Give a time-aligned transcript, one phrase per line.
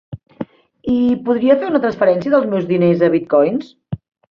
[0.93, 0.95] I
[1.27, 3.73] podria fer una transferència dels meus diners a bitcoins?